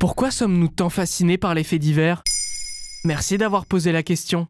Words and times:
Pourquoi 0.00 0.30
sommes-nous 0.30 0.68
tant 0.68 0.88
fascinés 0.88 1.36
par 1.36 1.52
les 1.52 1.62
faits 1.62 1.78
divers? 1.78 2.22
Merci 3.04 3.36
d'avoir 3.36 3.66
posé 3.66 3.92
la 3.92 4.02
question. 4.02 4.46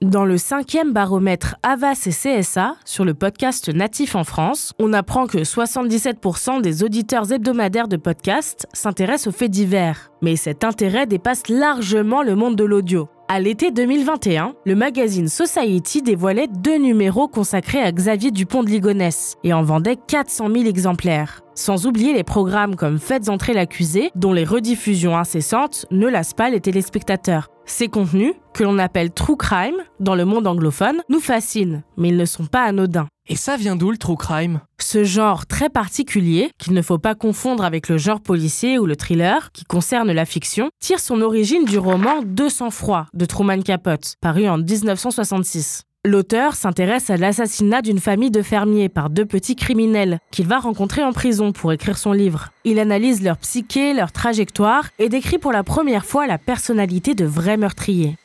Dans 0.00 0.24
le 0.24 0.38
cinquième 0.38 0.94
baromètre 0.94 1.56
Avas 1.62 2.06
et 2.06 2.40
CSA, 2.40 2.76
sur 2.86 3.04
le 3.04 3.12
podcast 3.12 3.68
Natif 3.68 4.16
en 4.16 4.24
France, 4.24 4.72
on 4.78 4.94
apprend 4.94 5.26
que 5.26 5.36
77% 5.36 6.62
des 6.62 6.82
auditeurs 6.82 7.30
hebdomadaires 7.30 7.86
de 7.86 7.98
podcasts 7.98 8.66
s'intéressent 8.72 9.26
aux 9.26 9.36
faits 9.36 9.50
divers. 9.50 10.10
Mais 10.22 10.36
cet 10.36 10.64
intérêt 10.64 11.06
dépasse 11.06 11.48
largement 11.50 12.22
le 12.22 12.34
monde 12.34 12.56
de 12.56 12.64
l'audio. 12.64 13.10
À 13.34 13.40
l'été 13.40 13.70
2021, 13.70 14.52
le 14.66 14.74
magazine 14.74 15.26
Society 15.26 16.02
dévoilait 16.02 16.48
deux 16.48 16.76
numéros 16.76 17.28
consacrés 17.28 17.80
à 17.80 17.90
Xavier 17.90 18.30
Dupont 18.30 18.62
de 18.62 18.68
Ligonnès 18.68 19.36
et 19.42 19.54
en 19.54 19.62
vendait 19.62 19.96
400 19.96 20.50
000 20.52 20.66
exemplaires. 20.66 21.40
Sans 21.54 21.86
oublier 21.86 22.12
les 22.12 22.24
programmes 22.24 22.76
comme 22.76 22.98
Faites 22.98 23.30
entrer 23.30 23.54
l'accusé, 23.54 24.10
dont 24.16 24.34
les 24.34 24.44
rediffusions 24.44 25.16
incessantes 25.16 25.86
ne 25.90 26.08
lassent 26.08 26.34
pas 26.34 26.50
les 26.50 26.60
téléspectateurs. 26.60 27.48
Ces 27.74 27.88
contenus, 27.88 28.34
que 28.52 28.64
l'on 28.64 28.78
appelle 28.78 29.10
true 29.10 29.38
crime 29.38 29.76
dans 29.98 30.14
le 30.14 30.26
monde 30.26 30.46
anglophone, 30.46 31.00
nous 31.08 31.20
fascinent, 31.20 31.82
mais 31.96 32.10
ils 32.10 32.18
ne 32.18 32.26
sont 32.26 32.44
pas 32.44 32.64
anodins. 32.64 33.08
Et 33.30 33.34
ça 33.34 33.56
vient 33.56 33.76
d'où 33.76 33.90
le 33.90 33.96
true 33.96 34.18
crime? 34.18 34.60
Ce 34.78 35.04
genre 35.04 35.46
très 35.46 35.70
particulier, 35.70 36.50
qu'il 36.58 36.74
ne 36.74 36.82
faut 36.82 36.98
pas 36.98 37.14
confondre 37.14 37.64
avec 37.64 37.88
le 37.88 37.96
genre 37.96 38.20
policier 38.20 38.78
ou 38.78 38.84
le 38.84 38.94
thriller, 38.94 39.52
qui 39.52 39.64
concerne 39.64 40.12
la 40.12 40.26
fiction, 40.26 40.68
tire 40.80 41.00
son 41.00 41.22
origine 41.22 41.64
du 41.64 41.78
roman 41.78 42.20
Deux 42.22 42.50
sang-froid 42.50 43.06
de 43.14 43.24
Truman 43.24 43.62
Capote, 43.62 44.16
paru 44.20 44.46
en 44.50 44.58
1966. 44.58 45.84
L'auteur 46.04 46.56
s'intéresse 46.56 47.10
à 47.10 47.16
l'assassinat 47.16 47.80
d'une 47.80 48.00
famille 48.00 48.32
de 48.32 48.42
fermiers 48.42 48.88
par 48.88 49.08
deux 49.08 49.24
petits 49.24 49.54
criminels 49.54 50.18
qu'il 50.32 50.48
va 50.48 50.58
rencontrer 50.58 51.04
en 51.04 51.12
prison 51.12 51.52
pour 51.52 51.72
écrire 51.72 51.96
son 51.96 52.10
livre. 52.10 52.48
Il 52.64 52.80
analyse 52.80 53.22
leur 53.22 53.38
psyché, 53.38 53.94
leur 53.94 54.10
trajectoire 54.10 54.88
et 54.98 55.08
décrit 55.08 55.38
pour 55.38 55.52
la 55.52 55.62
première 55.62 56.04
fois 56.04 56.26
la 56.26 56.38
personnalité 56.38 57.14
de 57.14 57.24
vrais 57.24 57.56
meurtriers. 57.56 58.16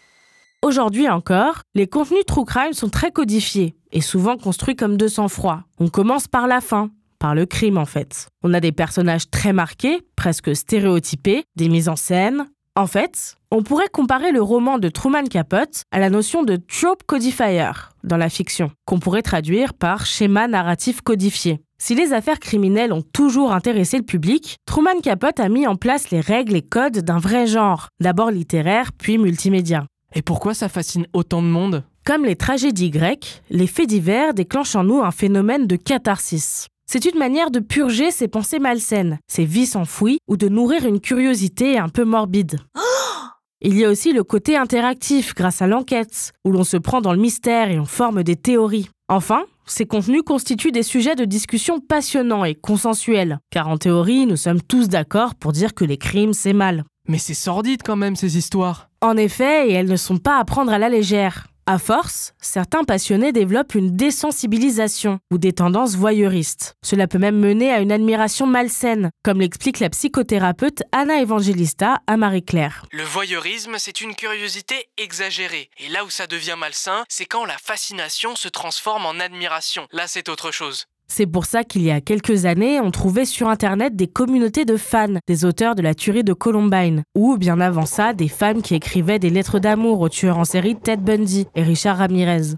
Aujourd'hui 0.63 1.07
encore, 1.07 1.61
les 1.75 1.85
contenus 1.85 2.25
true 2.25 2.45
crime 2.45 2.73
sont 2.73 2.89
très 2.89 3.11
codifiés 3.11 3.75
et 3.91 4.01
souvent 4.01 4.37
construits 4.37 4.75
comme 4.75 4.97
de 4.97 5.07
sang-froid. 5.07 5.61
On 5.77 5.89
commence 5.89 6.27
par 6.27 6.47
la 6.47 6.61
fin, 6.61 6.89
par 7.19 7.35
le 7.35 7.45
crime 7.45 7.77
en 7.77 7.85
fait. 7.85 8.27
On 8.41 8.55
a 8.55 8.59
des 8.59 8.71
personnages 8.71 9.29
très 9.29 9.53
marqués, 9.53 10.01
presque 10.15 10.55
stéréotypés, 10.55 11.43
des 11.55 11.69
mises 11.69 11.89
en 11.89 11.95
scène. 11.95 12.47
En 12.77 12.85
fait, 12.85 13.37
on 13.49 13.63
pourrait 13.63 13.89
comparer 13.91 14.31
le 14.31 14.39
roman 14.39 14.77
de 14.77 14.89
Truman 14.89 15.23
Capote 15.23 15.81
à 15.89 15.97
la 15.97 16.11
notion 16.11 16.43
de 16.43 16.57
trope 16.57 17.01
codifier 17.07 17.71
dans 18.03 18.17
la 18.17 18.29
fiction, 18.29 18.69
qu'on 18.85 18.99
pourrait 18.99 19.23
traduire 19.23 19.73
par 19.73 20.05
schéma 20.05 20.47
narratif 20.47 21.01
codifié. 21.01 21.59
Si 21.79 21.95
les 21.95 22.13
affaires 22.13 22.39
criminelles 22.39 22.93
ont 22.93 23.01
toujours 23.01 23.51
intéressé 23.51 23.97
le 23.97 24.03
public, 24.03 24.57
Truman 24.67 25.01
Capote 25.01 25.39
a 25.39 25.49
mis 25.49 25.65
en 25.65 25.75
place 25.75 26.11
les 26.11 26.19
règles 26.19 26.55
et 26.55 26.61
codes 26.61 26.99
d'un 26.99 27.17
vrai 27.17 27.47
genre, 27.47 27.87
d'abord 27.99 28.29
littéraire 28.29 28.91
puis 28.95 29.17
multimédia. 29.17 29.87
Et 30.13 30.21
pourquoi 30.21 30.53
ça 30.53 30.69
fascine 30.69 31.07
autant 31.13 31.41
de 31.41 31.47
monde? 31.47 31.83
Comme 32.05 32.25
les 32.25 32.35
tragédies 32.35 32.91
grecques, 32.91 33.41
les 33.49 33.65
faits 33.65 33.89
divers 33.89 34.35
déclenchent 34.35 34.75
en 34.75 34.83
nous 34.83 35.01
un 35.01 35.09
phénomène 35.09 35.65
de 35.65 35.77
catharsis. 35.77 36.67
C'est 36.89 37.03
une 37.03 37.19
manière 37.19 37.51
de 37.51 37.59
purger 37.59 38.11
ses 38.11 38.29
pensées 38.29 38.59
malsaines, 38.59 39.19
ses 39.27 39.43
vices 39.43 39.75
enfouis, 39.75 40.19
ou 40.29 40.37
de 40.37 40.47
nourrir 40.47 40.85
une 40.85 41.01
curiosité 41.01 41.77
un 41.77 41.89
peu 41.89 42.05
morbide. 42.05 42.59
Il 43.61 43.77
y 43.77 43.83
a 43.83 43.89
aussi 43.89 44.13
le 44.13 44.23
côté 44.23 44.55
interactif 44.55 45.35
grâce 45.35 45.61
à 45.61 45.67
l'enquête, 45.67 46.31
où 46.45 46.51
l'on 46.53 46.63
se 46.63 46.77
prend 46.77 47.01
dans 47.01 47.11
le 47.11 47.19
mystère 47.19 47.69
et 47.69 47.77
on 47.79 47.85
forme 47.85 48.23
des 48.23 48.37
théories. 48.37 48.89
Enfin, 49.09 49.43
ces 49.65 49.85
contenus 49.85 50.21
constituent 50.25 50.71
des 50.71 50.83
sujets 50.83 51.15
de 51.15 51.25
discussion 51.25 51.81
passionnants 51.81 52.45
et 52.45 52.55
consensuels, 52.55 53.39
car 53.49 53.67
en 53.67 53.77
théorie, 53.77 54.25
nous 54.25 54.37
sommes 54.37 54.61
tous 54.61 54.87
d'accord 54.87 55.35
pour 55.35 55.51
dire 55.51 55.73
que 55.73 55.83
les 55.83 55.97
crimes, 55.97 56.33
c'est 56.33 56.53
mal. 56.53 56.85
Mais 57.09 57.17
c'est 57.17 57.33
sordide 57.33 57.81
quand 57.83 57.97
même 57.97 58.15
ces 58.15 58.37
histoires. 58.37 58.89
En 59.01 59.17
effet, 59.17 59.69
et 59.69 59.73
elles 59.73 59.89
ne 59.89 59.97
sont 59.97 60.19
pas 60.19 60.39
à 60.39 60.45
prendre 60.45 60.71
à 60.71 60.77
la 60.77 60.87
légère. 60.87 61.47
À 61.69 61.79
force, 61.79 62.31
certains 62.39 62.85
passionnés 62.85 63.33
développent 63.33 63.75
une 63.75 63.97
désensibilisation 63.97 65.19
ou 65.31 65.37
des 65.37 65.51
tendances 65.51 65.97
voyeuristes. 65.97 66.75
Cela 66.81 67.07
peut 67.07 67.17
même 67.17 67.37
mener 67.37 67.73
à 67.73 67.81
une 67.81 67.91
admiration 67.91 68.45
malsaine, 68.45 69.11
comme 69.21 69.41
l'explique 69.41 69.81
la 69.81 69.89
psychothérapeute 69.89 70.83
Anna 70.93 71.21
Evangelista 71.21 71.97
à 72.07 72.15
Marie-Claire. 72.15 72.85
Le 72.93 73.03
voyeurisme, 73.03 73.75
c'est 73.79 73.99
une 73.99 74.15
curiosité 74.15 74.75
exagérée. 74.97 75.69
Et 75.79 75.89
là 75.89 76.05
où 76.05 76.09
ça 76.09 76.25
devient 76.25 76.55
malsain, 76.57 77.03
c'est 77.09 77.25
quand 77.25 77.43
la 77.43 77.57
fascination 77.57 78.37
se 78.37 78.47
transforme 78.47 79.05
en 79.05 79.19
admiration. 79.19 79.89
Là, 79.91 80.07
c'est 80.07 80.29
autre 80.29 80.51
chose. 80.53 80.85
C'est 81.07 81.25
pour 81.25 81.45
ça 81.45 81.63
qu'il 81.63 81.83
y 81.83 81.91
a 81.91 82.01
quelques 82.01 82.45
années, 82.45 82.79
on 82.79 82.91
trouvait 82.91 83.25
sur 83.25 83.47
Internet 83.47 83.95
des 83.95 84.07
communautés 84.07 84.65
de 84.65 84.77
fans 84.77 85.19
des 85.25 85.45
auteurs 85.45 85.75
de 85.75 85.81
la 85.81 85.95
tuerie 85.95 86.23
de 86.23 86.33
Columbine, 86.33 87.03
ou 87.15 87.37
bien 87.37 87.59
avant 87.61 87.85
ça, 87.85 88.13
des 88.13 88.27
femmes 88.27 88.61
qui 88.61 88.75
écrivaient 88.75 89.19
des 89.19 89.29
lettres 89.29 89.59
d'amour 89.59 90.01
aux 90.01 90.09
tueurs 90.09 90.37
en 90.37 90.45
série 90.45 90.75
Ted 90.75 91.01
Bundy 91.01 91.47
et 91.55 91.63
Richard 91.63 91.97
Ramirez. 91.97 92.55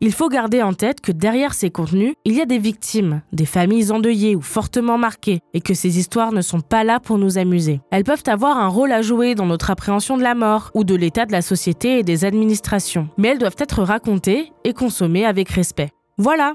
Il 0.00 0.12
faut 0.12 0.28
garder 0.28 0.60
en 0.60 0.74
tête 0.74 1.00
que 1.00 1.12
derrière 1.12 1.54
ces 1.54 1.70
contenus, 1.70 2.14
il 2.26 2.34
y 2.34 2.42
a 2.42 2.46
des 2.46 2.58
victimes, 2.58 3.22
des 3.32 3.46
familles 3.46 3.90
endeuillées 3.90 4.36
ou 4.36 4.42
fortement 4.42 4.98
marquées, 4.98 5.40
et 5.54 5.62
que 5.62 5.72
ces 5.72 5.98
histoires 5.98 6.32
ne 6.32 6.42
sont 6.42 6.60
pas 6.60 6.84
là 6.84 7.00
pour 7.00 7.16
nous 7.16 7.38
amuser. 7.38 7.80
Elles 7.90 8.04
peuvent 8.04 8.24
avoir 8.26 8.58
un 8.58 8.68
rôle 8.68 8.92
à 8.92 9.00
jouer 9.00 9.34
dans 9.34 9.46
notre 9.46 9.70
appréhension 9.70 10.18
de 10.18 10.22
la 10.22 10.34
mort 10.34 10.70
ou 10.74 10.84
de 10.84 10.94
l'état 10.94 11.24
de 11.24 11.32
la 11.32 11.42
société 11.42 12.00
et 12.00 12.02
des 12.02 12.26
administrations, 12.26 13.08
mais 13.16 13.28
elles 13.28 13.38
doivent 13.38 13.56
être 13.58 13.82
racontées 13.82 14.52
et 14.64 14.74
consommées 14.74 15.24
avec 15.24 15.48
respect. 15.48 15.90
Voilà, 16.18 16.54